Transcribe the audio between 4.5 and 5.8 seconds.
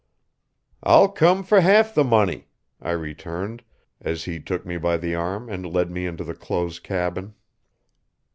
me by the arm and